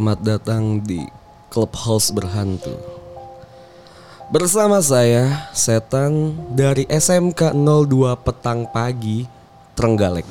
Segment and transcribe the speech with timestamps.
[0.00, 1.04] Selamat datang di
[1.52, 2.72] Clubhouse Berhantu.
[4.32, 9.28] Bersama saya, Setan dari SMK 02 Petang Pagi,
[9.76, 10.24] Trenggalek.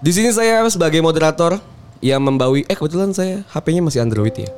[0.00, 1.60] Di sini saya sebagai moderator
[2.00, 4.48] yang membawi eh kebetulan saya HP-nya masih Android ya.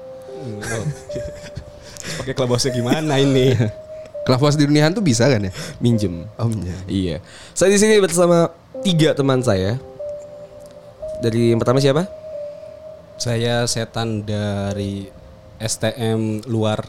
[2.22, 3.58] Pakai clubhouse gimana ini?
[4.30, 5.50] Clubhouse di dunia hantu bisa kan ya?
[5.82, 6.30] Minjem.
[6.38, 6.78] Omnya.
[6.86, 7.18] Iya.
[7.58, 8.54] Saya di sini bersama
[8.86, 9.82] tiga teman saya.
[11.18, 12.22] Dari yang pertama siapa?
[13.14, 15.06] Saya setan dari
[15.62, 16.82] STM luar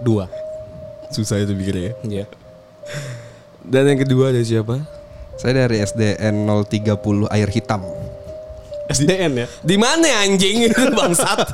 [0.00, 1.12] 2.
[1.12, 1.94] Susah itu pikirnya ya.
[2.04, 2.26] Iya.
[3.60, 4.80] Dan yang kedua ada siapa?
[5.36, 7.84] Saya dari SDN 030 air hitam.
[8.88, 9.46] SDN ya?
[9.60, 11.44] Di mana anjing itu bangsat?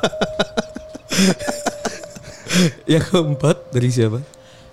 [2.87, 4.23] yang keempat dari siapa?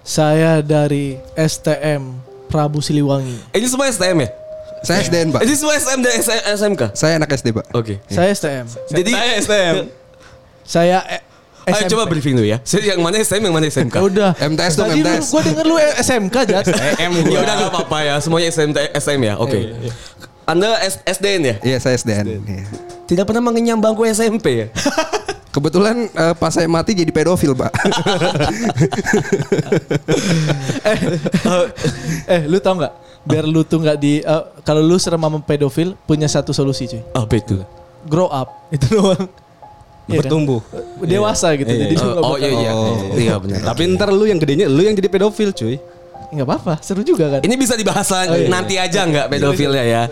[0.06, 3.50] Saya dari STM Prabu Siliwangi.
[3.50, 4.30] Eh, ini semua STM ya?
[4.82, 5.40] Saya SDN, Pak.
[5.42, 6.12] Ini semua SM dan
[6.52, 6.82] SMK.
[6.92, 7.66] Saya anak SD, Pak.
[7.72, 8.02] Oke.
[8.06, 8.66] Saya STM.
[8.88, 9.74] Jadi Saya STM.
[10.62, 11.20] Saya eh,
[11.62, 11.90] Ayo SMP.
[11.94, 12.58] coba briefing dulu ya.
[12.62, 13.94] Saya yang mana STM yang mana SMK?
[14.10, 14.34] Udah.
[14.34, 15.26] MTS dong, Tadi MTS.
[15.30, 16.64] gua denger lu SMK, Jat.
[16.98, 18.14] M Ya udah gak apa-apa ya.
[18.18, 19.34] Semuanya SM, SM ya.
[19.38, 19.70] Oke.
[20.42, 21.54] Anda S- SDN ya?
[21.62, 22.42] Iya, saya SDN.
[23.12, 24.66] Tidak pernah mengenyam bangku SMP ya?
[25.54, 27.68] Kebetulan eh, pas saya mati jadi pedofil, Pak.
[32.32, 32.92] eh, lu tau nggak?
[33.28, 37.04] Biar lu tuh nggak di eh, kalau lu serem sama pedofil punya satu solusi, cuy.
[37.12, 37.60] Apa itu?
[38.08, 38.48] Grow up.
[38.80, 39.28] Itu doang.
[40.08, 40.16] Iya kan?
[40.24, 40.64] Bertumbuh.
[41.04, 41.68] Dewasa gitu.
[41.68, 42.04] Iya, Jadi iya.
[42.08, 42.72] nggak Oh, iya iya.
[43.12, 43.60] Iya benar.
[43.60, 45.76] Tapi ntar lu yang gedenya lu yang jadi pedofil cuy.
[46.32, 47.40] Nggak apa-apa, seru juga kan.
[47.44, 48.48] Ini bisa dibahas Oh, iya.
[48.48, 50.02] nanti aja nggak pedofilnya ya?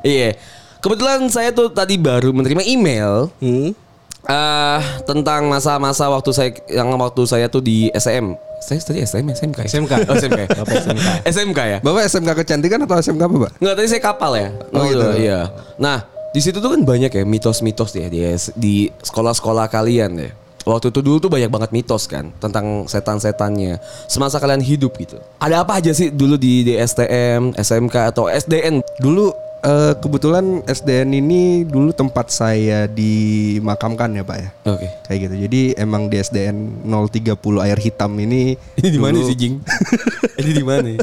[0.00, 0.55] Iya.
[0.86, 3.74] Kebetulan saya tuh tadi baru menerima email Hmm.
[4.22, 8.38] ah tentang masa-masa waktu saya yang waktu saya tuh di SM.
[8.62, 9.66] Saya tadi SM SMK.
[9.66, 9.82] ya?
[9.82, 9.92] SMK.
[10.06, 10.40] Oh, SMK.
[10.62, 11.06] Bapak SMK.
[11.26, 11.78] SMK ya?
[11.82, 13.52] Bapak SMK kecantikan atau SMK apa, Pak?
[13.58, 14.48] Enggak, tadi saya kapal ya.
[14.70, 15.06] Oh, gitu.
[15.18, 15.40] Iya.
[15.82, 18.22] Nah, di situ tuh kan banyak ya mitos-mitos ya di
[18.54, 20.30] di sekolah-sekolah kalian ya.
[20.66, 25.18] Waktu itu dulu tuh banyak banget mitos kan tentang setan-setannya semasa kalian hidup gitu.
[25.38, 28.82] Ada apa aja sih dulu di, di STM, SMK atau SDN?
[28.98, 34.50] Dulu eh, kebetulan SDN ini dulu tempat saya dimakamkan ya, Pak ya.
[34.70, 34.86] Oke.
[35.10, 35.34] Kayak gitu.
[35.50, 37.34] Jadi emang di SDN 030
[37.66, 39.58] air hitam ini Ini di mana sih, Jing?
[40.40, 40.94] Ini di mana?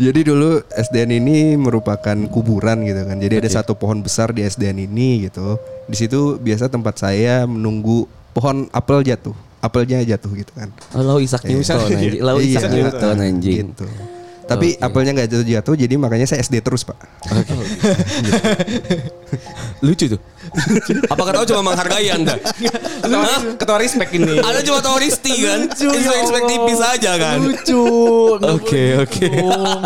[0.00, 3.20] Jadi dulu SDN ini merupakan kuburan gitu kan.
[3.20, 5.60] Jadi ada satu pohon besar di SDN ini gitu.
[5.84, 9.36] Di situ biasa tempat saya menunggu pohon apel jatuh.
[9.60, 10.72] Apelnya jatuh gitu kan.
[10.96, 12.16] Oh, Lau Isak Newton anjing.
[12.24, 13.76] Lau Iya, Isak Newton anjing.
[13.76, 13.86] Gitu.
[14.50, 16.98] Tapi apelnya nggak jatuh-jatuh jadi makanya saya SD terus, Pak.
[19.86, 20.20] Lucu tuh.
[21.06, 22.34] Apakah tahu cuma menghargai Anda?
[23.06, 23.54] Hah?
[23.54, 24.42] Ketua respect ini.
[24.42, 25.70] Anda cuma tahu Risti kan?
[25.70, 27.38] Expect tipis aja kan?
[27.46, 27.82] Lucu.
[28.42, 29.28] Oke, oke.
[29.30, 29.82] bohong.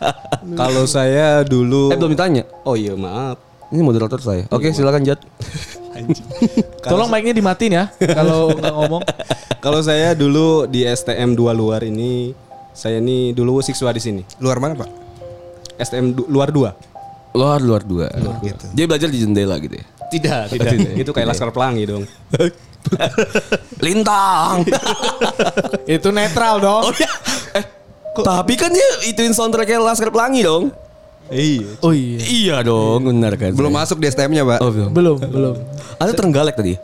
[0.60, 2.44] Kalau saya dulu Eh belum ditanya.
[2.68, 3.40] Oh iya, maaf.
[3.72, 4.44] Ini moderator saya.
[4.52, 5.20] Oke, silakan Jat.
[6.88, 9.02] Tolong mic-nya dimatiin ya kalau nggak ngomong.
[9.60, 12.32] Kalau saya dulu di STM 2 luar ini
[12.72, 14.22] saya ini dulu siswa di sini.
[14.40, 14.90] Luar mana, Pak?
[15.78, 16.92] STM du- luar 2.
[17.32, 18.12] Luar luar dua.
[18.44, 18.68] gitu.
[18.76, 19.84] Dia belajar di jendela gitu ya.
[20.12, 20.72] Tidak, tidak.
[21.00, 22.04] Itu kayak Laskar Pelangi dong.
[23.84, 24.68] Lintang.
[25.96, 26.82] Itu netral dong.
[26.84, 27.08] oh ya.
[27.56, 27.64] Eh,
[28.20, 30.68] tapi kan dia ituin soundtracknya Laskar Pelangi dong.
[31.32, 31.80] Iya.
[31.80, 32.18] Oh iya.
[32.20, 33.56] Iya dong, benar kan.
[33.56, 34.58] Belum masuk di STM-nya, Pak.
[34.60, 34.90] Oh, belum.
[34.92, 35.54] Belum, belum.
[35.96, 36.76] Ada Trenggalek tadi.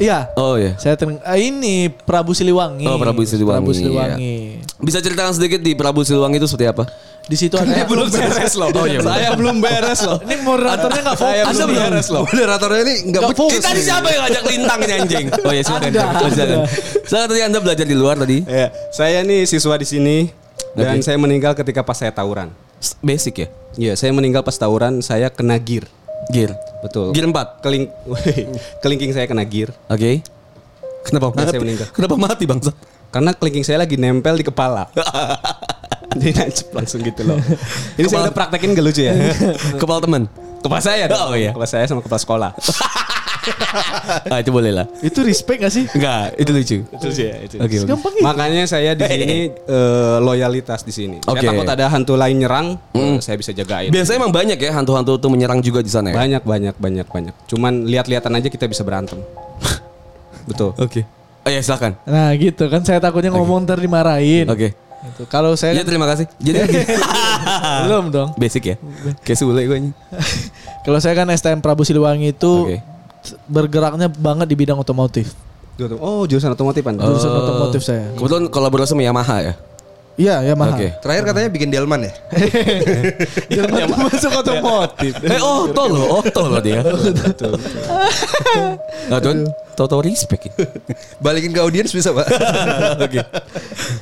[0.00, 0.32] Iya.
[0.34, 0.72] Oh iya.
[0.80, 2.88] Saya ter ah, ini Prabu Siliwangi.
[2.88, 4.64] Oh, Prabu Siliwangi, Prabu Siliwangi.
[4.80, 6.84] Bisa ceritakan sedikit di Prabu Siliwangi itu seperti apa?
[7.28, 8.72] Di situ ada belum beres loh.
[8.72, 10.18] Oh, iya, saya belum beres loh.
[10.24, 11.52] Ini moderatornya nggak Saya fokus.
[11.52, 11.78] belum nih.
[11.84, 12.22] beres loh.
[12.32, 13.52] Moderatornya ini nggak fokus.
[13.52, 15.26] Ini tadi siapa yang ngajak Lintang ini anjing?
[15.46, 15.90] Oh iya, silakan.
[17.04, 18.40] Silakan tadi Anda belajar di luar tadi.
[18.48, 20.16] Ya, saya nih siswa di sini
[20.72, 21.04] dan Oke.
[21.04, 22.48] saya meninggal ketika pas saya tawuran.
[23.04, 23.48] Basic ya?
[23.76, 25.84] Iya, saya meninggal pas tawuran, saya kena gear.
[26.28, 26.52] Gear.
[26.84, 27.16] Betul.
[27.16, 27.64] Gear 4.
[27.64, 27.84] Keling
[28.84, 29.72] kelingking saya kena gear.
[29.88, 30.20] Oke.
[31.00, 31.52] Kenapa Dan mati?
[31.56, 31.88] saya meninggal.
[31.96, 32.70] Kenapa mati bangsa?
[33.10, 34.86] Karena kelingking saya lagi nempel di kepala.
[36.20, 37.38] Dia nancep langsung gitu loh.
[37.94, 39.14] Ini saya udah praktekin gak lucu ya?
[39.80, 40.26] Kepala teman.
[40.58, 41.30] Kepala saya dong.
[41.32, 41.54] Oh, iya.
[41.54, 42.50] Kepala saya sama kepala sekolah.
[44.30, 44.86] Nah, itu boleh lah.
[45.00, 45.84] Itu respect gak sih?
[45.92, 46.76] Enggak, itu lucu.
[46.86, 47.56] Itu sih ya, itu.
[47.58, 47.88] Oke, bagus.
[47.88, 48.24] Gampang itu.
[48.24, 49.38] Makanya saya di sini
[49.76, 51.16] eh, loyalitas di sini.
[51.24, 51.40] Oke.
[51.40, 52.66] Saya takut ada hantu lain nyerang,
[52.96, 53.90] eh, saya bisa jagain.
[53.94, 56.16] Biasanya emang banyak ya hantu-hantu tuh menyerang juga di sana ya.
[56.18, 57.34] Banyak banyak banyak banyak.
[57.46, 59.18] Cuman lihat-lihatan aja kita bisa berantem.
[60.50, 60.74] Betul.
[60.76, 61.06] Oke.
[61.40, 61.96] Oh ya silakan.
[62.04, 64.44] Nah gitu kan saya takutnya ngomong ntar dimarahin.
[64.50, 64.76] Oke.
[65.00, 65.22] Gitu.
[65.32, 66.28] Kalau saya Ya terima kasih.
[66.36, 66.60] Jadi
[67.88, 68.28] belum dong.
[68.36, 68.76] basic ya.
[69.24, 69.90] Kayak sule gue ini.
[70.84, 72.78] Kalau saya kan STM Prabu Siliwangi itu Oke.
[73.46, 75.32] Bergeraknya banget di bidang otomotif.
[75.96, 77.04] Oh jurusan otomotif Anda.
[77.08, 78.12] Jurusan otomotif saya.
[78.16, 79.54] Kebetulan kolaborasi sama Yamaha ya.
[80.20, 80.76] Iya, ya mahal.
[80.76, 80.88] Oke.
[81.00, 82.12] Terakhir katanya bikin delman ya?
[83.56, 85.12] Jangan masuk otomotif.
[85.32, 86.84] Eh oh tol loh, oh tol loh dia.
[89.10, 90.68] Nah tuh, tau-tau respect ya.
[91.24, 92.28] Balikin ke audiens bisa pak?
[93.00, 93.24] Oke.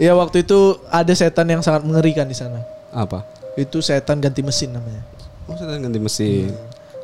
[0.02, 2.66] Ya waktu itu ada setan yang sangat mengerikan di sana.
[2.90, 3.22] Apa?
[3.54, 5.06] Itu setan ganti mesin namanya.
[5.46, 6.50] Oh saya ganti mesin.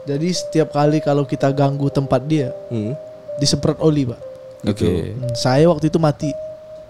[0.05, 2.93] Jadi setiap kali kalau kita ganggu tempat dia, Hmm.
[3.37, 4.21] disemprot oli, Pak.
[4.65, 5.13] Oke.
[5.13, 6.31] Hmm, Saya waktu itu mati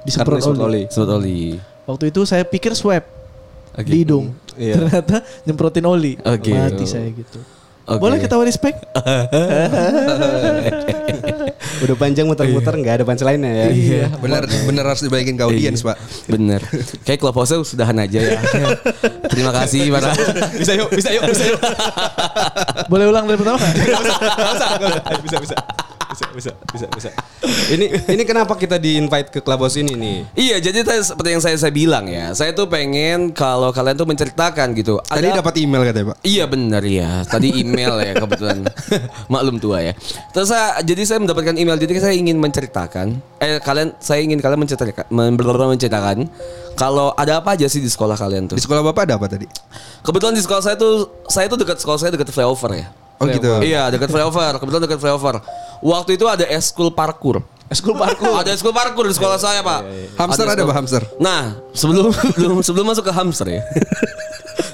[0.02, 0.82] disemprot Karena oli.
[0.86, 0.92] oli.
[0.92, 1.38] Semut oli.
[1.84, 3.02] Waktu itu saya pikir swab
[3.72, 3.86] Oke.
[3.86, 4.34] di hidung.
[4.54, 4.74] Iya.
[4.82, 6.14] Ternyata nyemprotin oli.
[6.20, 6.52] Oke.
[6.52, 7.38] Mati saya gitu.
[7.84, 8.00] Oke.
[8.00, 8.80] Boleh kita respect?
[11.84, 13.68] Udah panjang muter-muter nggak ada punchline ya.
[13.68, 14.04] Iya.
[14.16, 16.00] Bener, bener harus dibalikin ke audiens pak.
[16.24, 16.64] Bener.
[17.04, 18.40] Kayak clubhouse sudahan aja ya.
[19.32, 20.16] Terima kasih para.
[20.56, 21.60] bisa yuk, bisa yuk, bisa yuk.
[22.88, 23.60] Boleh ulang dari pertama?
[23.60, 25.20] nggak?
[25.20, 25.56] bisa, bisa.
[26.14, 27.08] Bisa, bisa, bisa, bisa.
[27.74, 30.18] Ini ini kenapa kita di invite ke Clubhouse ini nih?
[30.38, 32.30] Iya, jadi tadi seperti yang saya saya bilang ya.
[32.30, 35.02] Saya tuh pengen kalau kalian tuh menceritakan gitu.
[35.02, 36.18] Tadi Ada- dapat email katanya pak.
[36.22, 37.26] Iya benar ya.
[37.26, 38.62] Tadi email ya kebetulan.
[39.32, 39.92] Maklum tua ya.
[40.30, 41.74] Terus saya, jadi saya mendapatkan email.
[41.74, 43.18] Jadi saya ingin menceritakan.
[43.42, 46.30] Eh kalian, saya ingin kalian menceritakan, men- menceritakan
[46.78, 48.54] kalau ada apa aja sih di sekolah kalian tuh.
[48.54, 49.50] Di sekolah bapak ada apa tadi?
[50.06, 52.86] Kebetulan di sekolah saya tuh, saya tuh dekat sekolah saya dekat flyover ya.
[53.16, 53.50] Oh gitu.
[53.60, 54.58] Iya dekat flyover.
[54.58, 55.34] Kebetulan dekat flyover.
[55.80, 57.44] Waktu itu ada eskul parkur.
[57.72, 58.36] School parkour.
[58.36, 59.88] Ada eskul parkur di sekolah saya pak.
[60.14, 61.02] Hamster ada eskul- pak hamster?
[61.16, 63.62] Nah, sebelum sebelum sebelum masuk ke hamster ya.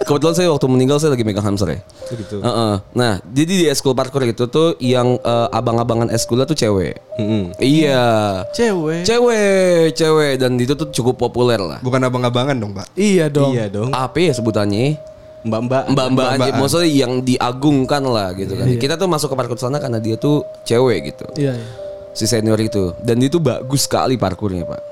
[0.00, 1.80] Kebetulan saya waktu meninggal saya lagi megang hamster ya.
[2.10, 2.42] gitu.
[2.42, 2.74] Heeh.
[2.92, 6.98] Nah, jadi di eskul parkour itu tuh yang eh, abang-abangan eskulnya tuh cewek.
[7.14, 7.54] Mm-mm.
[7.62, 8.42] Iya.
[8.50, 9.06] Cewek.
[9.06, 11.78] Cewek, cewek dan itu tuh cukup populer lah.
[11.78, 12.90] Bukan abang-abangan dong pak.
[12.92, 13.54] Iya dong.
[13.54, 13.94] Iya dong.
[13.94, 14.98] Apa ya sebutannya?
[15.40, 15.82] Mbak-mbak.
[15.96, 16.60] Mbak-mbak aja, Mbak-mbakan.
[16.60, 18.66] maksudnya yang diagungkan lah gitu kan.
[18.76, 21.24] Kita tuh masuk ke parkour sana karena dia tuh cewek gitu.
[21.36, 21.66] Iya, iya.
[22.10, 24.82] si senior itu dan itu bagus sekali parkurnya pak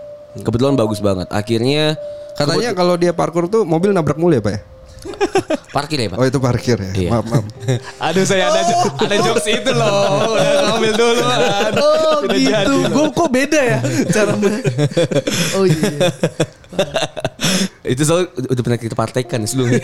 [0.47, 1.99] kebetulan bagus banget akhirnya
[2.39, 4.61] Katanya kalau dia parkur tuh mobil nabrak mulu ya pak ya?
[5.71, 6.93] Parkir ya pak Oh itu parkir ya?
[6.97, 7.11] Iya.
[7.13, 7.45] Maaf maaf.
[8.11, 8.61] Aduh saya ada
[8.99, 10.35] ada jokes itu loh.
[10.35, 11.23] Udah ngambil dulu.
[11.79, 12.75] Oh gitu.
[12.91, 13.79] Gue kok beda ya
[14.11, 14.33] cara
[15.55, 16.11] Oh iya.
[17.89, 19.81] itu soal udah pernah kita praktekkan sebelumnya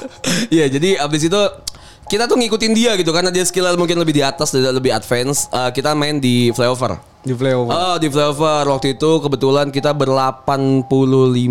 [0.54, 1.40] Iya jadi abis itu
[2.08, 5.46] kita tuh ngikutin dia gitu karena dia skill mungkin lebih di atas dan lebih advance
[5.48, 7.68] Eh, kita main di flyover Di flyover.
[7.68, 10.88] Oh di flyover waktu itu kebetulan kita ber-85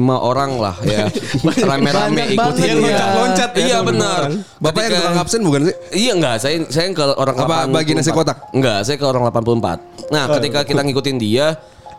[0.09, 1.06] orang lah ya
[1.69, 3.06] Rame-rame ikutin dia ya.
[3.15, 4.21] Loncat ya, Iya benar
[4.57, 5.75] Bapak yang Ketika- tukang absen bukan sih?
[5.94, 7.75] Iya enggak, saya saya ke orang Apa 84.
[7.75, 8.38] bagi nasi kotak?
[8.51, 10.10] Enggak, saya ke orang 84.
[10.10, 11.45] Nah, ketika kita ngikutin dia,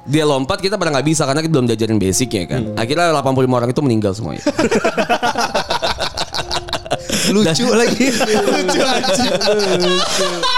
[0.03, 2.63] dia lompat kita pada nggak bisa karena kita belum diajarin basicnya kan.
[2.75, 3.23] Akhirnya 85
[3.53, 4.43] orang itu meninggal semuanya.
[7.35, 8.07] Lucu lagi.
[8.13, 8.81] Lucu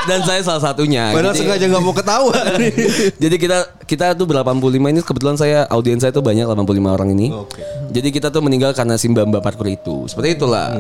[0.09, 1.15] Dan saya salah satunya.
[1.15, 2.35] Padahal Jadi- sengaja nggak mau ketawa.
[3.23, 7.31] Jadi kita kita tuh ber-85 ini kebetulan saya audiens saya tuh banyak 85 orang ini.
[7.31, 7.63] Oke.
[7.91, 10.07] Jadi kita tuh meninggal karena si mbak-mbak parkur itu.
[10.11, 10.75] Seperti itulah.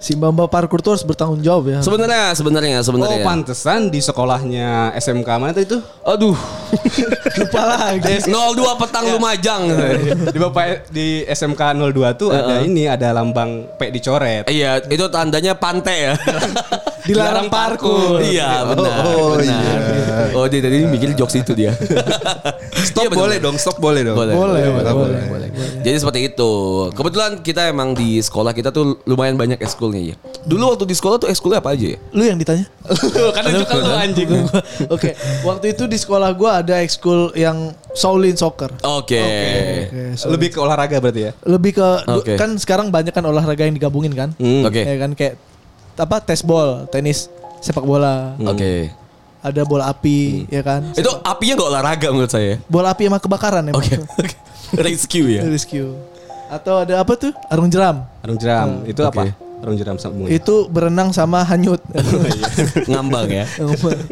[0.00, 1.78] Si Mbak Mbak parkur tuh harus bertanggung jawab ya.
[1.84, 3.20] Sebenarnya sebenarnya Oh sebenarnya.
[3.20, 5.78] pantesan di sekolahnya SMK mana tuh itu?
[6.08, 6.32] Aduh.
[7.44, 8.24] Lupa lagi.
[8.24, 9.62] 02 petang Lumajang.
[10.32, 11.60] di Bapak di SMK
[11.92, 14.48] 02 tuh ada ini ada lambang P dicoret.
[14.48, 16.12] Iya, itu tandanya pantai ya.
[17.02, 18.20] Dilarang parkur.
[18.20, 18.96] Iya, benar.
[19.06, 19.78] Oh, benar.
[20.32, 21.72] Oh, dia tadi mikir jokes itu dia.
[22.80, 24.16] Stop Iya, boleh dong, stop boleh dong.
[24.16, 25.22] Boleh, Boleh, boleh, boleh.
[25.28, 25.48] boleh,
[25.80, 26.50] Jadi seperti itu.
[26.90, 30.16] Kebetulan kita emang di sekolah kita tuh lumayan banyak ekskulnya ya.
[30.42, 31.98] Dulu waktu di sekolah tuh ekskulnya apa aja ya?
[32.10, 32.64] Lu yang ditanya?
[33.30, 34.28] kan itu kan lu anjing.
[34.94, 38.72] Oke, waktu itu di sekolah gua ada ekskul yang Shaolin Soccer.
[38.82, 39.20] Oke.
[39.20, 41.32] Oke, so- Lebih ke olahraga berarti ya?
[41.44, 42.34] lebih ke Oke.
[42.36, 44.32] kan sekarang banyak kan olahraga yang digabungin kan?
[44.36, 44.64] Hmm.
[44.64, 44.80] Oke.
[44.80, 45.36] Ya kan kayak
[46.00, 47.28] apa tes ball, tenis,
[47.60, 48.88] sepak bola, Oke.
[49.44, 50.90] ada bola api, ya kan?
[50.96, 52.56] Itu apinya gak olahraga menurut saya.
[52.66, 53.72] Bola api sama kebakaran ya.
[53.76, 53.94] Oke.
[54.20, 54.36] Oke.
[54.80, 55.42] Rescue ya.
[55.44, 55.92] Rescue.
[56.50, 57.32] Atau ada apa tuh?
[57.46, 58.02] Arung jeram.
[58.24, 58.82] Arung jeram.
[58.88, 59.12] itu Oke.
[59.12, 59.22] apa?
[59.60, 60.26] Arung jeram sambung.
[60.26, 61.84] Itu berenang sama hanyut.
[62.90, 63.44] Ngambang ya.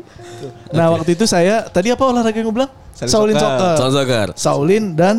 [0.77, 2.73] nah, waktu itu saya tadi apa olahraga yang gue bilang?
[2.95, 3.49] Shaolin Shaolin soccer.
[3.57, 3.77] soccer.
[3.81, 4.29] Sound soccer.
[4.37, 5.17] Shaolin dan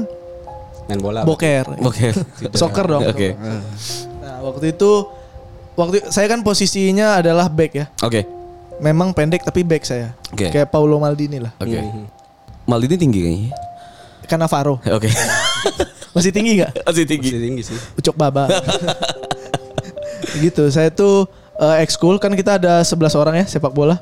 [0.85, 1.21] Main bola.
[1.25, 1.65] boker.
[1.81, 2.13] Oke.
[2.53, 3.03] Soccer dong.
[3.09, 3.33] Oke.
[4.21, 4.91] Nah, waktu itu
[5.79, 7.85] waktu saya kan posisinya adalah back ya.
[8.03, 8.27] Oke.
[8.79, 10.15] memang pendek tapi back saya.
[10.31, 10.47] Oke.
[10.51, 11.51] Kayak Paulo Maldini lah.
[11.59, 11.79] Oke.
[12.63, 13.51] Maldini tinggi kayaknya.
[14.23, 14.79] Kan Navarro.
[14.97, 15.11] Oke.
[16.15, 16.87] Masih tinggi nggak?
[16.87, 17.27] Masih tinggi.
[17.27, 17.77] Masih tinggi sih.
[17.99, 18.47] Ucok baba.
[20.39, 20.63] gitu.
[20.71, 21.27] Saya tuh
[21.59, 23.99] eh, ekskul kan kita ada 11 orang ya sepak bola.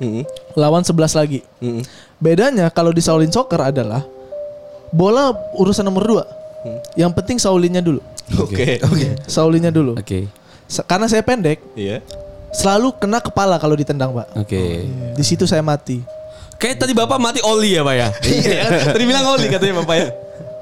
[0.00, 0.24] Mm-mm.
[0.56, 1.40] Lawan 11 lagi.
[1.60, 1.84] Mm-mm.
[2.18, 4.02] Bedanya kalau di Shaolin Soccer adalah
[4.88, 6.24] bola urusan nomor
[6.64, 6.96] 2.
[6.96, 8.00] Yang penting Shaulinnya dulu.
[8.40, 8.80] Oke.
[9.28, 10.00] Shaulinnya dulu.
[10.00, 10.26] Oke.
[10.26, 10.43] Se-
[10.82, 12.02] Karena saya pendek, Iya.
[12.50, 14.34] selalu kena kepala kalau ditendang, Pak.
[14.34, 14.90] Oke.
[15.14, 16.02] Di situ saya mati.
[16.54, 18.08] Kayak tadi Bapak mati oli ya, Pak ya?
[18.42, 18.62] Iya.
[18.90, 20.08] Tadi bilang oli katanya Bapak ya.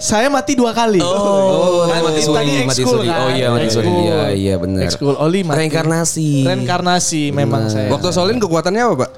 [0.03, 0.99] Saya mati dua kali.
[0.99, 3.07] Oh, kan mati Tadi suri, mati ekskul suri.
[3.07, 3.23] kan?
[3.23, 3.87] Oh iya, mati suri.
[3.87, 4.83] Iya, iya benar.
[4.83, 5.59] Ekskul Oli mati.
[5.63, 6.29] Reinkarnasi.
[6.43, 7.87] Reinkarnasi memang saya.
[7.87, 9.11] Waktu Solin kekuatannya apa, Pak?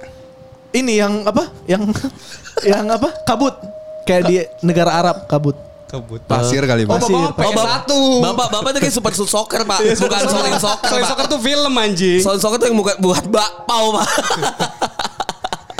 [0.76, 1.48] Ini yang apa?
[1.64, 1.88] Yang
[2.70, 3.08] yang apa?
[3.24, 3.56] Kabut.
[4.04, 5.56] Kayak di negara Arab kabut.
[5.84, 6.20] Kebut.
[6.26, 6.96] Pasir kali, Pak.
[6.98, 7.14] Pasir.
[7.14, 7.86] Oh, Bapak,
[8.24, 9.78] Bapak, Bapak tuh kayak super soccer, Pak.
[9.84, 11.10] Bukan soling soccer, Soalnya Pak.
[11.14, 12.20] soccer tuh film anjing.
[12.20, 14.08] Soling soccer tuh yang bukan buat bakpao, Pak.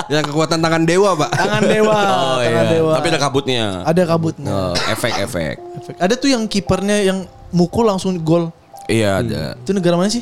[0.05, 1.31] Yang kekuatan tangan dewa, Pak.
[1.33, 2.73] Tangan dewa, Oh tangan iya.
[2.77, 2.91] dewa.
[2.93, 3.65] Tapi ada kabutnya.
[3.81, 4.53] ada kabutnya.
[4.53, 5.55] Oh, efek-efek.
[5.81, 5.95] Efek.
[5.97, 8.53] Ada tuh yang kipernya yang mukul langsung gol.
[8.85, 9.57] Iya, ada.
[9.57, 10.21] Itu negara mana sih?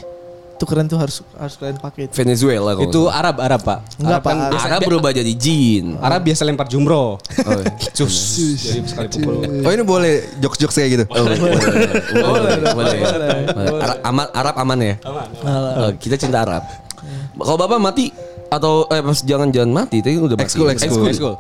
[0.53, 2.07] Itu keren tuh harus harus kalian pakai.
[2.07, 2.13] itu.
[2.13, 3.79] Venezuela kalau Itu Arab, Arab Pak.
[4.00, 4.62] Enggak, Arab kan Pak.
[4.69, 5.98] Arab berubah jadi jin.
[5.98, 7.17] Arab biasa lempar jumroh.
[7.17, 7.74] Oh, iya.
[7.98, 8.15] Cus.
[8.62, 9.36] Jadi sekali pukul.
[9.65, 11.05] Oh ini boleh jokes-jokes kayak gitu.
[11.10, 11.57] Oh, boleh, boleh,
[12.72, 12.98] boleh, boleh.
[13.51, 13.81] boleh.
[13.81, 14.95] Arab aman, Arab aman ya.
[15.43, 16.63] Oh, kita cinta Arab.
[17.33, 18.13] Kalau bapak mati
[18.53, 20.45] atau eh pas jangan-jangan mati, tapi udah mati.
[20.45, 20.88] Ekskul, ekskul.
[20.88, 21.36] Ekskul, ekskul.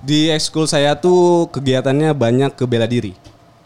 [0.00, 3.16] Di ekskul saya tuh kegiatannya banyak ke bela diri.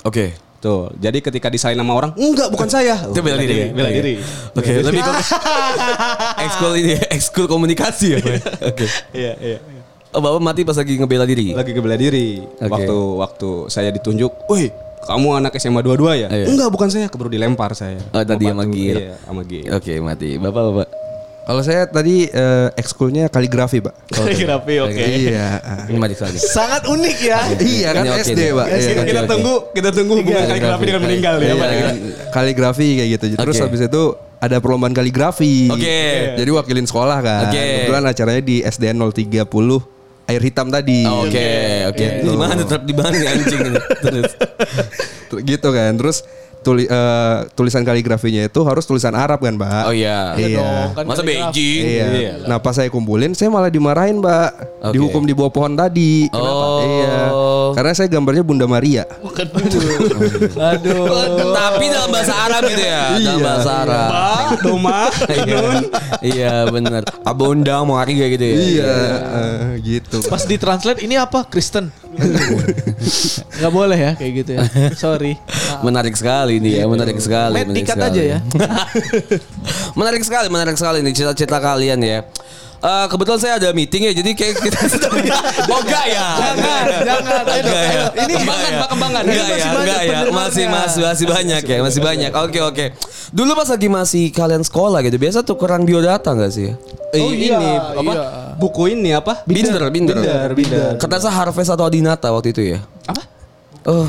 [0.06, 0.43] Oke.
[0.64, 2.97] Tuh, jadi ketika disalin sama orang, enggak bukan saya.
[3.04, 3.68] Itu bela diri.
[3.68, 4.16] Bela diri.
[4.56, 5.12] Oke, lebih ke
[6.49, 8.18] ekskul ini, ekskul komunikasi ya.
[8.73, 8.88] Oke.
[9.12, 9.59] Iya, iya.
[10.16, 11.52] Oh, bapak mati pas lagi ngebela diri.
[11.52, 12.40] Lagi ke bela diri.
[12.40, 12.64] Oke.
[12.73, 14.73] Waktu waktu saya ditunjuk, "Woi,
[15.04, 16.49] kamu anak SMA 22 ya?" Iya.
[16.49, 18.00] Enggak, bukan saya, keburu dilempar saya.
[18.16, 18.97] Oh, tadi sama gear.
[18.97, 19.68] Iya, sama gear.
[19.76, 20.40] Oke, mati.
[20.40, 21.03] Bapak, bapak.
[21.44, 24.08] Kalau saya tadi eh, ekskulnya kaligrafi, Pak.
[24.08, 24.96] Kaligrafi, oke.
[24.96, 25.60] Iya.
[25.92, 26.40] Ini mati sekali.
[26.40, 27.40] Sangat unik ya.
[27.52, 28.40] Iya kan oke SD.
[28.48, 28.66] Pak.
[28.66, 28.80] Iya.
[28.80, 29.04] oke.
[29.04, 31.68] Kita tunggu, kita tunggu hubungan kaligrafi dengan meninggal ya, Pak.
[31.68, 31.88] Iya,
[32.32, 33.24] kaligrafi kayak gitu.
[33.36, 34.02] Terus habis itu
[34.40, 35.68] ada perlombaan kaligrafi.
[35.68, 36.00] Oke.
[36.36, 37.52] Jadi wakilin sekolah kan.
[37.52, 37.60] Oke.
[37.60, 39.44] Kebetulan acaranya di SDN 030
[40.24, 41.04] air hitam tadi.
[41.04, 41.48] Oke,
[41.92, 42.06] oke.
[42.24, 43.80] Di mana tetap di mana anjing ini?
[44.04, 44.32] Terus.
[45.28, 45.92] Ter- Gitu kan.
[45.98, 46.22] Terus
[46.64, 49.83] tuli- eh, tulisan kaligrafinya itu harus tulisan Arab kan, Pak?
[49.85, 50.33] Oh iya.
[50.35, 50.97] Iya.
[50.97, 51.21] Kan Masa.
[51.21, 51.83] Beijing?
[51.85, 52.33] Iya.
[52.49, 54.50] Nah pas saya kumpulin, saya malah dimarahin, Mbak.
[54.83, 54.92] Oke.
[54.97, 56.26] Dihukum di bawah pohon tadi.
[56.33, 56.80] Oh.
[56.80, 57.16] Iya.
[57.74, 59.04] Karena saya gambarnya Bunda Maria.
[60.54, 61.52] Aduh.
[61.52, 63.44] Tapi dalam bahasa Arab gitu ya, dalam Iya.
[63.44, 64.10] bahasa Arab.
[64.64, 65.60] Doma, Iya,
[66.22, 67.02] iya benar.
[67.26, 68.56] Abunda kayak gitu ya.
[68.56, 70.16] Iya, eh, gitu.
[70.30, 71.42] Pas ditranslate ini apa?
[71.44, 71.90] Kristen.
[73.58, 74.62] Gak boleh ya kayak gitu ya.
[74.94, 75.34] Sorry.
[75.82, 77.58] Menarik sekali nih ya, menarik sekali.
[77.58, 78.06] Menarik sekali.
[78.06, 78.38] aja ya.
[79.98, 82.18] menarik sekali, menarik sekali nih cita-cita kalian ya.
[82.84, 84.76] Eh, kebetulan saya ada meeting ya, jadi kayak kita
[85.72, 86.26] Oh enggak ya?
[86.36, 87.42] Jangan, jangan.
[87.48, 87.54] Ya?
[87.56, 88.04] ayo.
[88.12, 89.22] Ini Kembangan, Pak, kembangan.
[89.24, 90.18] Enggak Ini ya, masih enggak banyak ya.
[90.28, 92.30] Masih, masih, masih banyak ya, masih banyak.
[92.36, 92.84] Oke, oke.
[93.32, 96.68] Dulu pas lagi masih kalian sekolah gitu, biasa tukeran biodata enggak sih?
[96.68, 97.56] Eh, Oh, ini iya,
[97.88, 98.12] apa?
[98.12, 98.22] iya.
[98.60, 99.40] Buku ini apa?
[99.48, 100.20] Binder, binder.
[100.20, 100.88] Binder, binder.
[101.00, 102.84] Kertasnya Harvest atau Adinata waktu itu ya?
[103.08, 103.22] Apa?
[103.88, 104.08] Oh,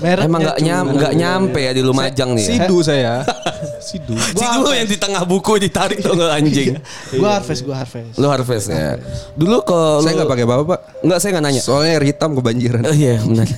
[0.00, 2.44] Mereknya emang nggak nyam, nyampe ya di Lumajang nih.
[2.44, 2.52] Ya.
[2.64, 3.14] Sidu saya.
[3.80, 4.12] Sidu.
[4.14, 6.76] Si dulu yang di tengah buku ditarik tuh nggak anjing.
[7.16, 8.14] Gua harvest, gua harvest.
[8.14, 9.00] Lu Harvest ya.
[9.32, 10.80] Dulu kalau Saya nggak pakai apa-apa, Pak.
[11.00, 11.60] Enggak, saya nggak nanya.
[11.60, 12.82] Soalnya air hitam kebanjiran.
[12.82, 13.48] Oh iya, benar.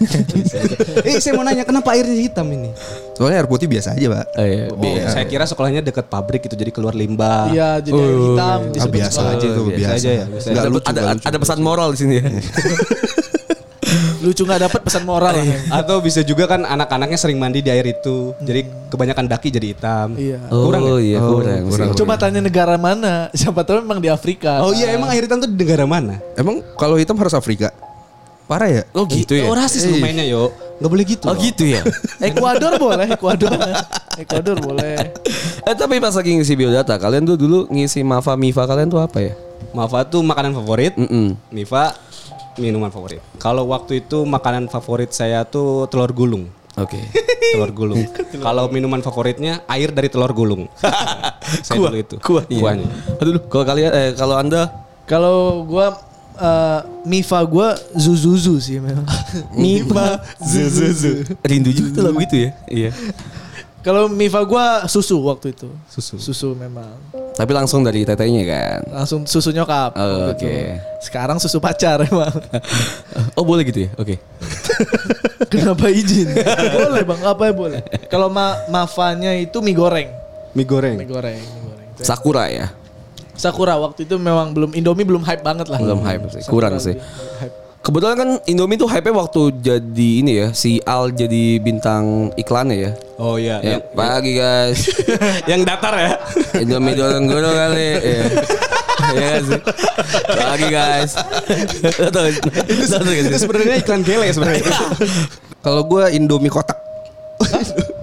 [1.07, 2.71] eh, saya mau nanya kenapa airnya hitam ini?
[3.13, 4.27] Soalnya air putih biasa aja, Pak.
[4.33, 5.09] Oh iya, Oh, biasa.
[5.11, 7.51] saya kira sekolahnya dekat pabrik itu jadi keluar limbah.
[7.51, 8.59] Iya, jadi air hitam.
[8.63, 9.33] Ah, disebut biasa sekolah.
[9.35, 9.93] aja itu, biasa biasa.
[9.93, 10.47] aja ya, biasa.
[10.49, 12.27] Ada, lucu, ada, ada pesan moral di sini ya.
[14.23, 15.35] Lucu nggak dapat pesan moral.
[15.35, 15.45] lah.
[15.83, 18.31] Atau bisa juga kan anak-anaknya sering mandi di air itu.
[18.39, 20.15] Jadi kebanyakan daki jadi hitam.
[20.15, 20.39] Iya.
[20.47, 21.03] Kurang oh, ya?
[21.03, 21.63] iya, kurang.
[21.67, 21.89] kurang.
[21.91, 21.99] sih.
[21.99, 23.27] Coba tanya negara mana?
[23.39, 24.63] Siapa tahu memang di Afrika.
[24.63, 26.23] Oh iya emang air hitam tuh di negara mana?
[26.39, 27.75] Emang kalau hitam harus Afrika?
[28.47, 28.83] Parah ya?
[28.95, 29.51] Oh gitu ya.
[29.51, 30.55] Oh rasis lu mainnya yo.
[30.83, 31.25] Gak boleh gitu.
[31.31, 31.43] Oh loh.
[31.43, 31.83] gitu ya.
[32.29, 33.55] Ekuador boleh, Ekuador.
[34.19, 35.15] Ekuador boleh.
[35.63, 39.19] eh tapi pas lagi ngisi biodata, kalian tuh dulu ngisi Mafa Mifa kalian tuh apa
[39.23, 39.33] ya?
[39.71, 40.93] Mafa tuh makanan favorit.
[40.99, 41.39] Mm-mm.
[41.55, 41.95] Mifa
[42.61, 43.21] minuman favorit.
[43.41, 46.49] Kalau waktu itu makanan favorit saya tuh telur gulung.
[46.77, 47.01] Oke.
[47.53, 48.03] Telur gulung.
[48.41, 50.71] Kalau minuman favoritnya air dari telur gulung.
[51.67, 52.17] saya dulu itu.
[52.23, 52.59] Kuahnya.
[52.59, 52.87] Kuahnya.
[53.21, 54.71] Aduh, kalau kalian eh kalau Anda
[55.03, 55.99] Kalau gua
[56.39, 59.05] eh, Mifa gua Zuzuzu sih memang.
[59.53, 61.37] Mifa Zuzuzu.
[61.43, 62.51] Rindu juga tuh lagu itu ya.
[62.71, 62.91] Iya.
[63.83, 65.67] Kalau Mifa gua susu waktu itu.
[65.91, 66.15] Susu.
[66.15, 66.95] Susu memang.
[67.35, 68.81] Tapi langsung dari tetenya kan.
[69.03, 69.99] Langsung susu nyokap.
[69.99, 70.39] Oh, oke.
[70.39, 70.79] itu.
[71.03, 72.31] Sekarang susu pacar emang.
[73.39, 73.91] oh boleh gitu ya?
[73.99, 74.23] Oke.
[75.53, 76.31] Kenapa izin?
[76.79, 77.81] boleh bang, apa ya boleh.
[78.07, 80.09] Kalau ma mafanya itu mie goreng.
[80.55, 80.97] Mie goreng.
[80.97, 81.89] Mie goreng, mie goreng.
[81.99, 82.71] Sakura ya.
[83.35, 85.83] Sakura waktu itu memang belum Indomie belum hype banget lah.
[85.83, 86.95] Belum hype sih, Sakura kurang sih.
[86.95, 87.03] lebih
[87.43, 87.55] hype.
[87.83, 92.91] Kebetulan kan Indomie tuh hype-nya waktu jadi ini ya, si Al jadi bintang iklannya ya.
[93.23, 93.63] Oh iya.
[93.63, 94.79] Ya, Yang, pagi guys.
[95.51, 96.13] yang datar ya.
[96.59, 97.89] Indomie dorong goro kali.
[98.03, 98.25] Iya.
[99.15, 99.61] Iya sih.
[100.27, 101.13] Pagi guys.
[101.79, 102.35] Itu sih?
[103.39, 104.67] sebenarnya iklan gele sebenarnya.
[105.65, 106.75] Kalau gue Indomie kotak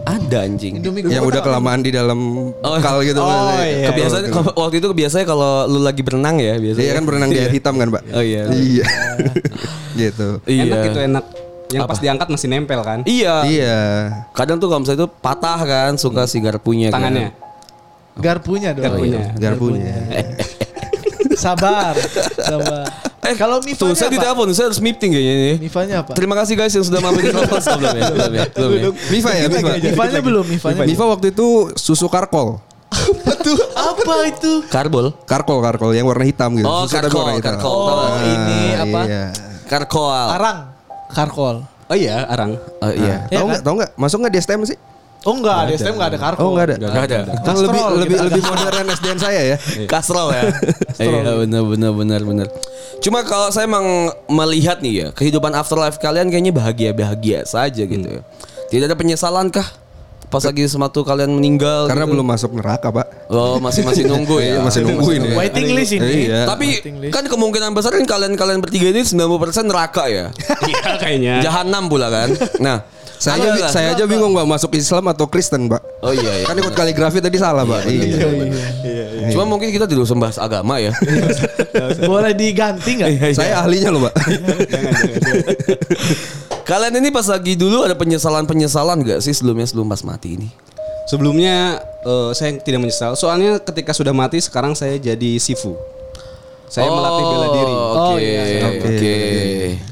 [0.07, 0.79] Ada anjing.
[0.79, 3.19] Indomie yang udah kelamaan di dalam kal gitu.
[3.19, 3.91] Oh, iya.
[3.91, 6.85] Kebiasaan kalau- waktu itu kebiasaan kalau lu lagi berenang ya biasanya.
[6.87, 8.03] Iya kan berenang di air hitam kan, Pak?
[8.15, 8.47] Oh iya.
[8.47, 8.85] Iya.
[9.99, 10.39] gitu.
[10.47, 10.63] Iya.
[10.63, 11.23] Enak itu enak.
[11.69, 12.99] Yang pas diangkat masih nempel kan.
[13.05, 13.35] Iya.
[13.45, 13.79] Iya.
[14.33, 16.97] Kadang tuh kalau misalnya itu patah kan, suka si garpunya kan.
[16.97, 17.29] Tangannya.
[18.15, 18.83] Garpunya dong.
[18.83, 19.21] Garpunya.
[19.33, 19.95] Garpunya.
[21.39, 21.93] Sabar.
[22.35, 22.83] Sabar.
[23.21, 24.15] Eh Kalau tuh Mifanya saya apa?
[24.17, 25.53] ditelepon, saya harus meeting kayaknya ini.
[25.61, 26.11] Mifanya apa?
[26.11, 28.03] Terima kasih guys yang sudah mampir di telepon sebelum ya.
[28.09, 28.45] Belum ya.
[28.49, 28.89] Belum ya.
[29.07, 29.69] Mifa ya, Mifa.
[29.77, 30.81] Mifanya belum, Mifanya.
[30.83, 31.47] Mifa waktu itu
[31.77, 32.57] susu karkol.
[33.77, 34.65] Apa itu?
[34.67, 35.13] Karbol.
[35.23, 36.65] Karkol, karkol yang warna hitam gitu.
[36.65, 37.53] Oh, Susu karkol, warna hitam.
[37.55, 37.71] karkol.
[37.71, 39.01] Oh, ini Ah, apa?
[39.05, 39.23] Iya.
[39.69, 40.27] Karkoal.
[40.33, 40.57] Arang.
[41.09, 41.65] Karkol.
[41.89, 42.53] Oh iya, arang.
[42.79, 43.25] Oh iya.
[43.33, 43.49] Iya Tahu kan?
[43.49, 43.61] nggak?
[43.65, 43.91] Tahu nggak?
[43.97, 44.77] Masuk nggak di STM sih?
[45.27, 46.43] Oh enggak, di STM enggak ada karkol.
[46.47, 46.75] Oh nggak ada.
[46.79, 47.19] Enggak ada.
[47.43, 49.57] Kan lebih Kastrol lebih lebih modern SDN saya ya.
[49.83, 50.43] Kastrol ya.
[50.95, 52.47] Iya benar benar benar benar.
[53.03, 58.07] Cuma kalau saya emang melihat nih ya kehidupan afterlife kalian kayaknya bahagia bahagia saja gitu
[58.07, 58.21] ya.
[58.69, 59.65] Tidak ada penyesalan kah?
[60.29, 62.13] Pas lagi sematu kalian meninggal Karena gitu?
[62.13, 63.33] belum masuk neraka, Pak.
[63.33, 65.33] Oh masih masih nunggu ya Iya, masih nungguin ya.
[65.33, 66.29] Waiting list ini.
[66.29, 66.45] Iya.
[66.45, 66.67] Tapi
[67.09, 69.25] kan kemungkinan besar kan kalian-kalian bertiga ini 90%
[69.65, 70.29] neraka ya.
[70.69, 71.33] Iya kayaknya.
[71.41, 72.29] Jahanam pula kan.
[72.61, 72.85] Nah,
[73.19, 73.71] Saya aja, nggak?
[73.73, 75.81] saya aja bingung Pak masuk Islam atau Kristen, Pak.
[75.99, 76.45] Oh iya iya.
[76.47, 77.83] Kan ikut kaligrafi tadi salah, Pak.
[77.83, 78.29] Iya.
[79.33, 80.93] Cuma mungkin kita tidak usah bahas agama ya.
[82.07, 83.33] Boleh diganti enggak?
[83.33, 84.13] Saya ahlinya loh, Pak.
[86.69, 90.53] Kalian ini pas lagi dulu ada penyesalan-penyesalan gak sih sebelumnya sebelum pas mati ini?
[91.09, 93.17] Sebelumnya eh, saya tidak menyesal.
[93.17, 95.73] Soalnya ketika sudah mati sekarang saya jadi sifu.
[96.69, 97.73] Saya melatih bela diri.
[97.73, 97.97] Oke.
[97.97, 98.61] Oh, iya, iya.
[98.85, 99.17] Oke.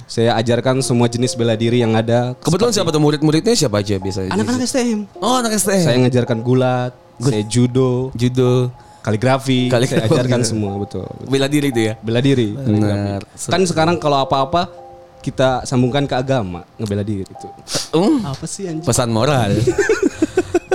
[0.05, 2.38] Saya ajarkan semua jenis bela diri yang ada.
[2.46, 4.38] Kebetulan siapa tuh murid-muridnya siapa aja biasanya?
[4.38, 5.00] Anak-anak STM.
[5.17, 5.81] Oh, anak STM.
[5.81, 8.69] Saya ngajarkan gulat, saya judo, judo,
[9.01, 10.05] kaligrafi, Kaligrafi.
[10.05, 11.10] saya ajarkan semua betul.
[11.25, 11.93] bela diri itu ya.
[11.98, 12.53] Bela diri.
[12.53, 13.25] Benar.
[13.25, 14.87] Kan sekarang kalau apa-apa
[15.19, 17.48] kita sambungkan ke agama, ngebela diri itu.
[17.92, 18.83] Um, Apa sih anjing?
[18.83, 19.51] pesan moral.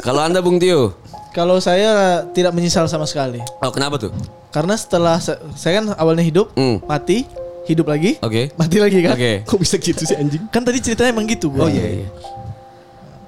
[0.03, 0.99] Kalau Anda Bung Tio,
[1.31, 3.41] Kalau saya tidak menyesal sama sekali.
[3.41, 4.13] oh kenapa tuh?
[4.51, 6.77] Karena setelah sa- saya kan awalnya hidup, Hmm.
[6.85, 7.25] mati,
[7.65, 8.53] hidup lagi, Oke.
[8.55, 9.15] mati lagi kan.
[9.15, 9.33] Oke.
[9.43, 10.45] Kok bisa gitu sih anjing?
[10.49, 11.49] Kan tadi ceritanya emang gitu.
[11.51, 12.09] Oh iya iya.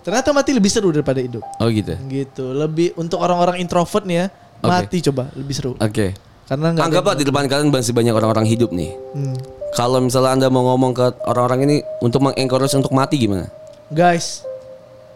[0.05, 1.41] Ternyata mati lebih seru daripada hidup.
[1.57, 1.97] Oh gitu.
[2.05, 2.45] Gitu.
[2.45, 4.27] Lebih untuk orang-orang introvert nih ya,
[4.61, 4.69] Oke.
[4.69, 5.73] mati coba lebih seru.
[5.75, 6.13] Oke.
[6.45, 8.93] Karena nggak ada Anggaplah di depan kalian masih banyak orang-orang hidup nih.
[9.17, 9.33] Hmm.
[9.75, 13.51] Kalau misalnya Anda mau ngomong ke orang-orang ini untuk mengencourage untuk mati gimana?
[13.91, 14.47] Guys,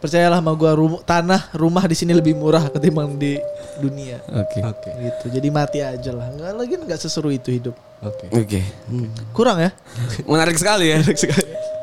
[0.02, 3.38] percayalah sama gua rum- tanah rumah di sini lebih murah ketimbang di
[3.78, 4.18] dunia.
[4.26, 4.58] Oke.
[4.66, 4.90] Oke.
[4.98, 5.24] Gitu.
[5.30, 6.26] Jadi mati aja lah.
[6.34, 7.78] Nggak lagi nggak seseru itu hidup.
[8.02, 8.26] Oke.
[8.34, 8.60] Oke.
[9.30, 9.70] Kurang ya?
[10.26, 10.98] Menarik sekali ya.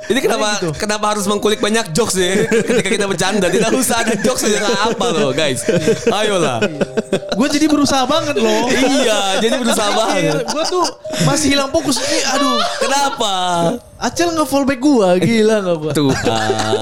[0.05, 0.69] Ini kenapa gitu.
[0.77, 3.49] kenapa harus mengkulik banyak jokes ya ketika kita bercanda?
[3.49, 5.65] Tidak usah ada jokes yang apa loh guys.
[6.09, 6.61] Ayolah.
[7.35, 8.69] gue jadi berusaha banget loh.
[8.69, 10.45] iya, jadi berusaha banget.
[10.45, 10.85] gue tuh
[11.25, 11.97] masih hilang fokus.
[11.97, 12.57] Ih, aduh.
[12.77, 13.33] Kenapa?
[13.95, 15.91] Acel nge-fallback gua, gila gak gua?
[15.95, 16.11] Tuh.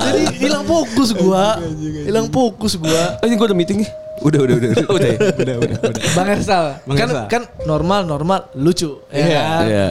[0.09, 1.62] Jadi hilang fokus gua.
[2.03, 3.21] Hilang fokus gua.
[3.21, 3.89] Oh, ini gue udah meeting nih.
[4.23, 4.69] Udah, udah, udah.
[4.71, 4.88] udah.
[4.95, 5.09] Udah.
[5.09, 5.17] ya?
[5.33, 6.03] Udah, udah, udah.
[6.13, 7.25] Bang Ersal, Bang kan Ersal.
[7.27, 9.03] kan normal normal lucu.
[9.07, 9.63] ya Iya, kan?
[9.63, 9.86] Iya.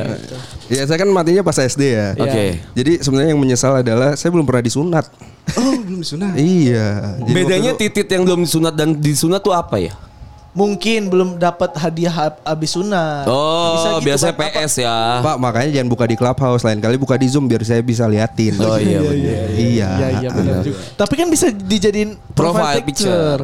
[0.70, 2.08] Ya saya kan matinya pas SD ya.
[2.16, 2.44] Oke.
[2.72, 5.04] Jadi sebenarnya yang menyesal adalah saya belum pernah disunat.
[5.52, 6.32] Oh, belum disunat.
[6.32, 7.18] Iya.
[7.20, 9.92] Jadi Bedanya itu- titit yang belum disunat dan disunat tuh apa ya?
[10.52, 13.24] Mungkin belum dapat hadiah hab- abis sunat.
[13.24, 14.48] Oh, Bisa gitu, biasanya Bang.
[14.48, 14.96] Apa- PS ya.
[15.20, 18.56] Pak makanya jangan buka di clubhouse lain kali buka di zoom biar saya bisa liatin.
[18.56, 19.48] Oh iya benar.
[19.50, 19.88] Iya.
[19.90, 20.76] Iya iya benar juga.
[20.94, 23.08] Tapi kan bisa dijadiin Profile profile, picture.
[23.08, 23.42] picture.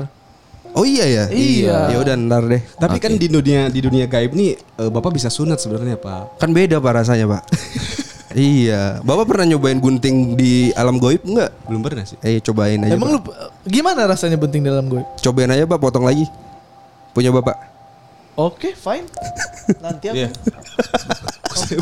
[0.78, 1.24] Oh iya ya.
[1.26, 1.90] Iya.
[1.90, 2.62] Ya udah ntar deh.
[2.78, 6.38] Tapi kan di dunia di dunia gaib nih eh, Bapak bisa sunat sebenarnya, Pak.
[6.38, 7.42] Kan beda pak rasanya pak.
[8.38, 9.02] iya.
[9.02, 11.50] Bapak pernah nyobain gunting di alam goib enggak?
[11.66, 12.14] Belum pernah sih.
[12.22, 12.94] Eh cobain aja.
[12.94, 13.26] Emang Pak.
[13.26, 13.30] lu
[13.66, 15.02] gimana rasanya bunting dalam gue?
[15.18, 16.22] Cobain aja pak potong lagi.
[17.10, 17.58] Punya bapak.
[18.38, 19.02] Oke, fine.
[19.82, 20.16] Nanti aku.
[20.22, 20.30] Iya.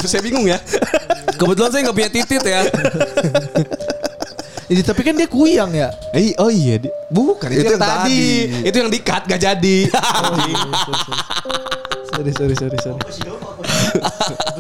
[0.09, 0.57] saya bingung ya.
[1.37, 2.65] Kebetulan saya nggak punya titit ya.
[4.67, 5.89] Jadi, tapi kan dia kuyang ya.
[6.11, 8.23] Eh, oh iya, di- bukan itu, Itu yang yang tadi.
[8.51, 8.67] tadi.
[8.67, 9.77] Itu yang di-cut gak jadi.
[12.09, 12.97] Sorry, sorry, sorry, sorry.
[12.97, 13.19] Bagus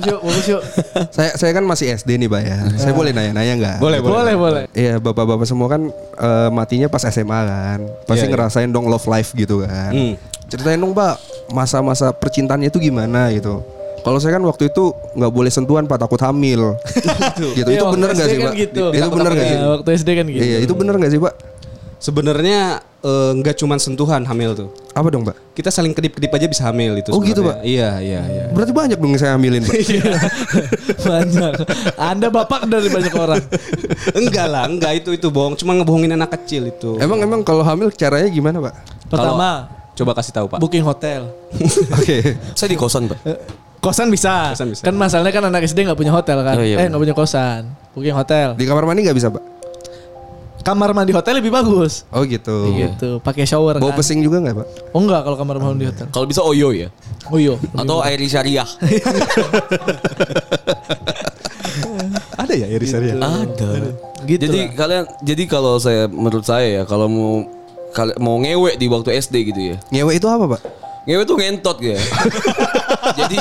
[0.04, 0.62] yuk, bagus yuk.
[1.08, 2.58] Saya saya kan masih SD nih pak ya.
[2.76, 3.76] Saya boleh nanya-nanya nggak?
[3.78, 4.12] boleh, boleh.
[4.12, 4.62] Boleh, boleh.
[4.70, 7.78] Iya bapak-bapak semua kan eh, matinya pas SMA kan.
[8.04, 8.32] Pasti Iya, iya.
[8.34, 9.88] ngerasain dong love life gitu kan.
[9.88, 10.12] Hmm.
[10.46, 11.16] Ceritain dong pak
[11.48, 13.64] masa-masa percintaannya itu gimana gitu.
[14.06, 16.78] Kalau saya kan waktu itu nggak boleh sentuhan pak takut hamil.
[17.58, 17.74] gitu.
[17.74, 18.54] Iya, itu waktu bener nggak sih kan pak?
[18.54, 18.84] gitu.
[18.94, 19.58] Itu bener nggak sih?
[19.58, 20.44] Ya, waktu SD kan gitu.
[20.46, 21.34] Iya itu bener nggak sih pak?
[21.98, 22.60] Sebenarnya
[23.02, 24.68] eh, nggak cuman sentuhan hamil tuh.
[24.96, 25.36] Apa dong, Pak?
[25.52, 27.12] Kita saling kedip-kedip aja bisa hamil itu.
[27.12, 27.44] Oh, gitu.
[27.44, 27.60] Pak?
[27.66, 28.44] Iya, iya, iya.
[28.52, 29.76] Berarti banyak dong yang saya hamilin, Pak.
[31.08, 31.52] Banyak.
[32.00, 33.44] Anda bapak dari banyak orang.
[34.16, 35.56] enggak lah, enggak itu itu bohong.
[35.60, 36.96] Cuma ngebohongin anak kecil itu.
[36.96, 38.74] emang emang kalau hamil caranya gimana, Pak?
[39.12, 40.60] Pertama, Coba kasih tahu, Pak.
[40.60, 41.32] booking hotel.
[41.96, 42.36] Oke.
[42.52, 43.20] Saya di kosan, Pak.
[43.80, 44.52] Kosan bisa.
[44.52, 44.82] Kosan bisa.
[44.82, 46.56] Kan masalahnya kan anak SD nggak punya hotel kan.
[46.58, 47.70] Oh, iya, eh nggak punya kosan.
[47.94, 48.54] Booking hotel.
[48.54, 49.42] Di kamar mandi nggak bisa, Pak?
[50.66, 52.02] Kamar mandi hotel lebih bagus.
[52.10, 52.74] Oh gitu.
[52.74, 52.90] Iya.
[52.98, 54.02] Gitu, pakai shower Bau kan.
[54.02, 54.66] pesing juga nggak, Pak?
[54.90, 56.10] Oh enggak kalau kamar mandi hotel.
[56.10, 56.90] Kalau bisa Oyo ya.
[57.30, 57.54] Oh iya.
[57.78, 58.66] Atau Airi Syariah.
[62.36, 63.14] Ada ya Iris Arya?
[63.16, 63.70] Ada.
[64.24, 64.74] Gitu jadi lah.
[64.76, 67.32] kalian jadi kalau saya menurut saya ya kalau mau
[67.90, 69.76] kal- mau ngewe di waktu SD gitu ya.
[69.90, 70.60] Ngewe itu apa, Pak?
[71.06, 71.98] Ngewe tuh ngentot ya.
[73.18, 73.38] jadi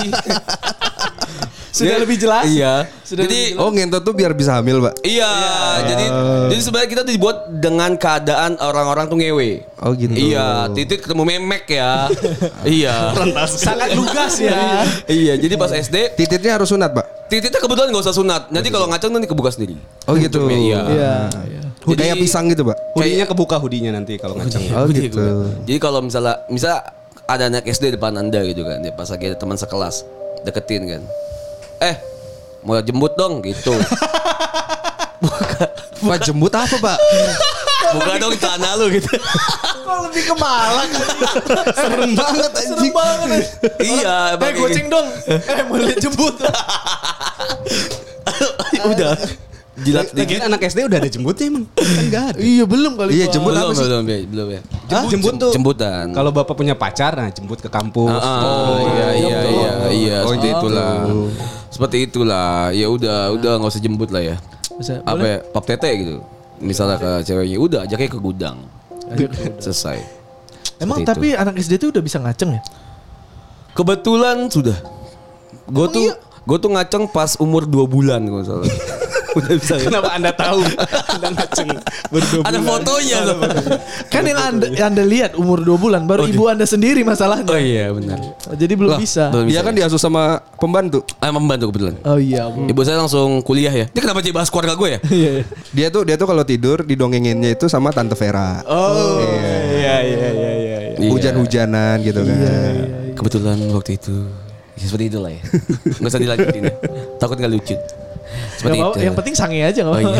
[1.75, 2.45] Sudah dia- lebih jelas?
[2.47, 2.73] Iya.
[3.03, 5.03] Sudah jadi lebih Oh, ngentot tuh biar bisa hamil, Pak.
[5.03, 5.33] Iya,
[5.83, 6.05] jadi
[6.47, 9.65] jadi sebenarnya kita dibuat dengan keadaan orang-orang tuh ngewe.
[9.83, 10.15] Oh, gitu.
[10.15, 12.07] Iya, titik ketemu memek ya.
[12.79, 13.11] iya.
[13.49, 14.87] sangat lugas ya.
[15.11, 17.27] iya, jadi pas SD Tititnya harus sunat, Pak.
[17.27, 18.41] titiknya kebetulan nggak usah sunat.
[18.53, 19.75] Nanti kalau ngaceng nanti kebuka sendiri.
[20.07, 20.47] Oh gitu.
[20.47, 20.79] Iya.
[20.87, 21.13] Iya.
[21.43, 21.61] iya.
[21.83, 22.77] Kayak pisang gitu, Pak.
[22.95, 24.63] Hudinya kebuka hudinya nanti kalau ngaceng.
[24.71, 25.19] Oh Iya, gitu.
[25.67, 26.79] Jadi kalau misalnya misal
[27.25, 30.05] ada anak SD depan anda gitu kan, ya pas lagi ada teman sekelas
[30.45, 31.01] deketin kan,
[31.81, 31.97] eh
[32.65, 33.73] mau jemput dong gitu.
[36.05, 36.97] Pak jembut apa, Pak?
[37.97, 39.09] Buka dong tanah lu gitu.
[39.85, 40.89] Kok lebih ke Malang?
[41.77, 43.43] Serem banget Serem banget.
[43.81, 45.07] iya, Eh goceng dong.
[45.25, 46.35] Eh mau lihat jemput.
[48.91, 49.15] udah.
[49.75, 50.39] Jilat dikit.
[50.39, 51.65] anak SD udah ada jembutnya emang?
[51.75, 52.37] Kan enggak ada.
[52.39, 53.11] iya belum kali.
[53.11, 53.33] Iya, Pak.
[53.35, 53.83] jemput belum, apa sih?
[53.83, 54.61] belum, belum, belum ya.
[54.63, 55.51] Jemput, jembut tuh.
[55.51, 56.05] Jemputan.
[56.15, 58.15] Kalau bapak punya pacar, nah jemput ke kampus.
[58.23, 60.59] Ah, ah, iya iya iya iya Oh, seperti gitu.
[60.63, 60.91] itulah.
[61.67, 62.49] Seperti itulah.
[62.71, 64.35] Ya udah udah nggak usah jemput lah ya.
[64.79, 66.15] Bisa, Apa ya, pap tete gitu.
[66.63, 68.57] Misalnya ke ceweknya udah ajaknya ke gudang.
[69.59, 69.99] Selesai.
[70.79, 72.61] Emang tapi anak SD itu udah bisa ngaceng ya?
[73.75, 74.75] Kebetulan sudah.
[75.67, 76.15] Gue tuh iya?
[76.47, 78.67] gue tuh ngaceng pas umur 2 bulan kalau salah.
[79.35, 79.75] udah bisa.
[79.79, 80.63] Kenapa anda tahu?
[81.11, 81.69] anda ngaceng
[82.43, 83.37] Ada fotonya loh.
[84.07, 87.51] Kan yang anda, yang anda lihat umur 2 bulan baru ibu anda sendiri masalahnya.
[87.51, 88.19] Oh iya benar.
[88.55, 89.29] Jadi belum bisa.
[89.29, 89.67] Belum Dia bisa.
[89.67, 91.03] kan diasuh sama pembantu.
[91.19, 91.95] Ah, membantu kebetulan.
[92.07, 92.47] Oh iya.
[92.47, 92.65] Bu.
[92.71, 93.85] Ibu saya langsung kuliah ya.
[93.91, 94.99] Dia kenapa jadi bahas keluarga gue ya?
[95.15, 95.31] Iya.
[95.39, 95.43] iya.
[95.71, 98.59] Dia tuh dia tuh kalau tidur didongenginnya itu sama tante Vera.
[98.67, 100.51] Oh, iya iya iya iya.
[100.59, 100.77] iya.
[100.99, 101.09] Iya.
[101.11, 102.37] Hujan-hujanan gitu kan.
[103.15, 104.15] Kebetulan waktu itu
[104.75, 105.41] ya, seperti itulah ya.
[105.99, 106.73] Nggak usah dilanjutin ya.
[107.19, 107.75] Takut nggak lucu.
[108.55, 109.03] Seperti mau- itu.
[109.03, 110.19] yang penting sange aja nggak Oh, iya.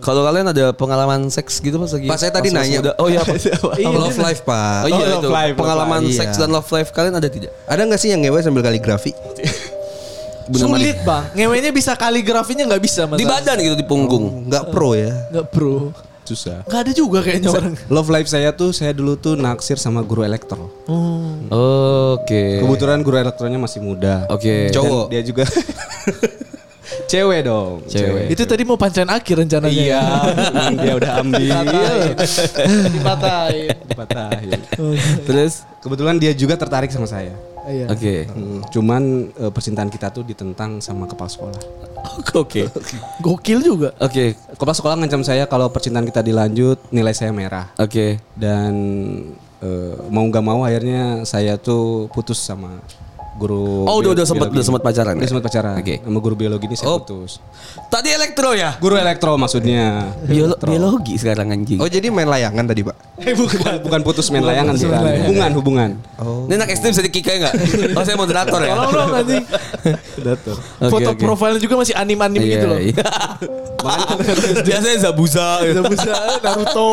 [0.00, 2.08] Kalau kalian ada pengalaman seks gitu pas lagi?
[2.08, 2.78] Pak, saya tadi pas nanya.
[2.80, 2.92] muda?
[2.96, 3.36] Oh iya apa?
[4.00, 4.80] love life, Pak.
[4.80, 5.28] Oh iya love itu.
[5.30, 6.16] life, love pengalaman life.
[6.16, 6.40] seks Iya.
[6.40, 7.52] dan love life kalian ada tidak?
[7.64, 9.12] Ada nggak sih yang ngewe sambil kaligrafi?
[10.50, 11.24] Bener Sulit bang.
[11.30, 13.20] Ngewenya bisa kaligrafinya nggak bisa mas.
[13.20, 14.50] Di badan gitu di punggung.
[14.50, 15.14] Nggak pro ya.
[15.30, 15.94] Nggak bro.
[16.30, 16.62] Susah.
[16.62, 17.74] Nggak ada juga kayaknya orang.
[17.90, 20.70] Love life saya tuh saya dulu tuh naksir sama guru elektro.
[21.50, 22.62] Oke.
[22.62, 24.30] Kebetulan guru elektronya masih muda.
[24.30, 24.70] Oke.
[24.70, 25.10] Cowok.
[25.10, 25.44] Dan dia juga
[27.10, 27.82] cewek dong.
[27.90, 28.30] Cewek.
[28.30, 29.74] Itu tadi mau pancen akhir rencananya.
[29.74, 30.02] Iya,
[30.78, 31.58] dia udah ambil.
[32.94, 33.68] Dipatahin.
[33.90, 34.58] Dipatahin.
[35.26, 35.66] Terus?
[35.82, 37.34] Kebetulan dia juga tertarik sama saya.
[37.66, 37.86] Iya.
[37.92, 38.24] Oke.
[38.30, 39.02] Hmm, cuman
[39.36, 41.60] eh, percintaan kita tuh ditentang sama kepala sekolah.
[42.32, 42.70] Oke.
[43.20, 43.92] Gokil juga.
[44.00, 44.38] Oke.
[44.56, 47.68] Kepala sekolah ngancam saya kalau percintaan kita dilanjut nilai saya merah.
[47.76, 48.18] Oke.
[48.32, 48.72] Dan
[49.60, 52.80] eh, mau nggak mau akhirnya saya tuh putus sama
[53.40, 53.88] guru.
[53.88, 55.28] Oh, udah- udah sempat- udah sempat pacaran Udah ya?
[55.28, 55.74] sempat pacaran.
[55.80, 55.96] Oke.
[55.98, 57.00] Sama guru biologi ini saya Oh.
[57.00, 57.40] putus.
[57.88, 58.76] Tadi elektro ya?
[58.76, 60.12] Guru elektro maksudnya.
[60.22, 61.80] Biolo- biologi sekarang anjing.
[61.80, 62.96] Oh jadi main layangan tadi, Pak?
[63.40, 64.92] bukan, bukan putus main layangan, bukan.
[64.92, 65.20] layangan.
[65.24, 65.90] hubungan, hubungan.
[66.20, 67.54] Ini anak SD bisa dikikai nggak?
[67.96, 68.76] Oh saya moderator ya.
[68.76, 69.10] Tolong dong.
[70.26, 70.56] Datur.
[70.78, 71.22] Oke, Foto oke.
[71.22, 72.78] profilnya juga masih anim-anim Iya, gitu loh.
[74.62, 75.48] Biasanya Zabuza.
[75.62, 75.80] gitu.
[75.86, 76.88] Bisa Naruto.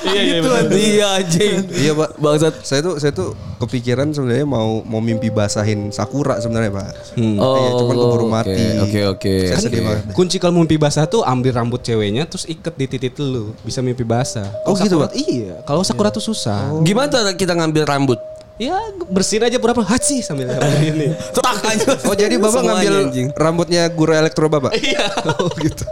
[0.00, 0.64] Iya, iya, gitu betul.
[0.72, 1.54] Iya anjing.
[1.70, 2.10] Iya, Pak.
[2.16, 2.54] Bangsat.
[2.62, 6.88] Saya tuh saya tuh kepikiran sebenarnya mau mau mimpi basahin Sakura sebenarnya, Pak.
[7.16, 8.64] Iya, cuman keburu oke, mati.
[8.80, 9.34] Oke oke.
[9.48, 9.86] Saya sedih oke.
[9.86, 10.04] banget.
[10.12, 14.02] Kunci kalau mimpi basah tuh ambil rambut ceweknya terus iket di titik lu bisa mimpi
[14.02, 14.48] basah.
[14.64, 15.12] Oh, gitu, sakura- Pak?
[15.14, 15.54] Iya.
[15.62, 16.80] Kalau sakura tuh susah.
[16.80, 18.20] Gimana cara kita ngambil rambut?
[18.56, 18.76] Ya
[19.08, 21.16] bersihin aja berapa haji sambil ini.
[21.36, 21.96] Tak aja.
[22.04, 23.28] Oh jadi Bapak ngambil anjing.
[23.32, 24.76] rambutnya guru elektro Bapak?
[24.76, 25.08] Iya.
[25.32, 25.84] oh gitu.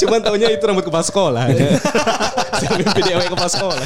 [0.00, 1.44] Cuman taunya itu rambut kepala sekolah.
[2.60, 3.84] Saya mimpi dewe kepala sekolah.